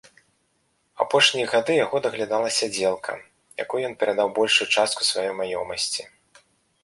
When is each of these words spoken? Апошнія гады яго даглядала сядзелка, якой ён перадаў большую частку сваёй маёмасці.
Апошнія 1.03 1.49
гады 1.53 1.73
яго 1.85 1.95
даглядала 2.05 2.47
сядзелка, 2.59 3.11
якой 3.63 3.85
ён 3.89 3.93
перадаў 4.01 4.27
большую 4.39 4.67
частку 4.79 5.01
сваёй 5.11 5.33
маёмасці. 5.43 6.03